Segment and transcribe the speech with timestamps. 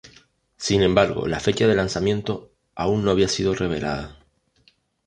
[0.57, 4.17] Sin embargo, la fecha de lanzamiento aún no había sido revelada.